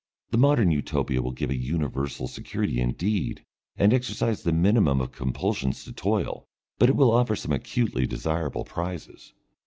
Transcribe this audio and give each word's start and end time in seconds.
The 0.31 0.37
modern 0.39 0.71
Utopia 0.71 1.21
will 1.21 1.31
give 1.31 1.51
a 1.51 1.55
universal 1.55 2.27
security 2.27 2.81
indeed, 2.81 3.45
and 3.77 3.93
exercise 3.93 4.41
the 4.41 4.51
minimum 4.51 4.99
of 4.99 5.11
compulsions 5.11 5.83
to 5.83 5.93
toil, 5.93 6.47
but 6.79 6.89
it 6.89 6.95
will 6.95 7.11
offer 7.11 7.35
some 7.35 7.51
acutely 7.51 8.07
desirable 8.07 8.63
prizes. 8.65 9.31